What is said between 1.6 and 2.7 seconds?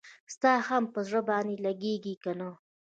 لګیږي کنه؟